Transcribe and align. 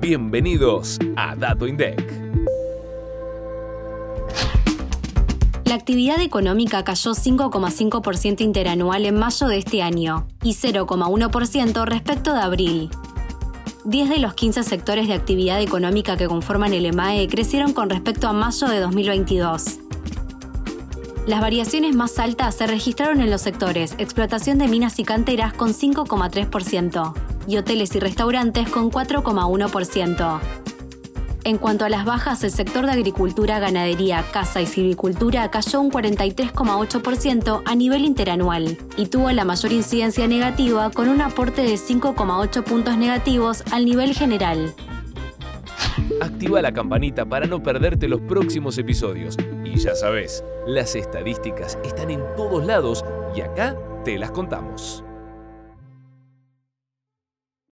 Bienvenidos 0.00 0.98
a 1.14 1.36
Dato 1.36 1.66
INDEC. 1.66 2.00
La 5.66 5.74
actividad 5.74 6.22
económica 6.22 6.82
cayó 6.84 7.10
5,5% 7.10 8.40
interanual 8.40 9.04
en 9.04 9.18
mayo 9.18 9.46
de 9.46 9.58
este 9.58 9.82
año 9.82 10.26
y 10.42 10.54
0,1% 10.54 11.84
respecto 11.84 12.32
de 12.32 12.40
abril. 12.40 12.90
10 13.84 14.08
de 14.08 14.18
los 14.20 14.32
15 14.32 14.62
sectores 14.62 15.06
de 15.06 15.12
actividad 15.12 15.60
económica 15.60 16.16
que 16.16 16.28
conforman 16.28 16.72
el 16.72 16.86
EMAE 16.86 17.28
crecieron 17.28 17.74
con 17.74 17.90
respecto 17.90 18.26
a 18.26 18.32
mayo 18.32 18.68
de 18.68 18.80
2022. 18.80 19.80
Las 21.26 21.42
variaciones 21.42 21.94
más 21.94 22.18
altas 22.18 22.54
se 22.54 22.66
registraron 22.66 23.20
en 23.20 23.30
los 23.30 23.42
sectores 23.42 23.94
explotación 23.98 24.56
de 24.56 24.66
minas 24.66 24.98
y 24.98 25.04
canteras 25.04 25.52
con 25.52 25.74
5,3% 25.74 27.29
y 27.50 27.56
hoteles 27.56 27.94
y 27.96 28.00
restaurantes 28.00 28.68
con 28.70 28.92
4,1%. 28.92 30.40
En 31.42 31.58
cuanto 31.58 31.84
a 31.84 31.88
las 31.88 32.04
bajas, 32.04 32.44
el 32.44 32.50
sector 32.50 32.86
de 32.86 32.92
agricultura, 32.92 33.58
ganadería, 33.58 34.24
caza 34.30 34.60
y 34.60 34.66
silvicultura 34.66 35.50
cayó 35.50 35.80
un 35.80 35.90
43,8% 35.90 37.62
a 37.64 37.74
nivel 37.74 38.04
interanual 38.04 38.78
y 38.96 39.06
tuvo 39.06 39.30
la 39.32 39.44
mayor 39.44 39.72
incidencia 39.72 40.28
negativa 40.28 40.90
con 40.90 41.08
un 41.08 41.20
aporte 41.22 41.62
de 41.62 41.74
5,8 41.74 42.62
puntos 42.62 42.96
negativos 42.96 43.64
al 43.72 43.84
nivel 43.84 44.14
general. 44.14 44.74
Activa 46.20 46.62
la 46.62 46.72
campanita 46.72 47.24
para 47.24 47.46
no 47.46 47.62
perderte 47.62 48.06
los 48.06 48.20
próximos 48.20 48.78
episodios. 48.78 49.36
Y 49.64 49.76
ya 49.78 49.94
sabes, 49.94 50.44
las 50.66 50.94
estadísticas 50.94 51.78
están 51.84 52.10
en 52.10 52.20
todos 52.36 52.64
lados 52.64 53.04
y 53.34 53.40
acá 53.40 53.76
te 54.04 54.18
las 54.18 54.30
contamos. 54.30 55.02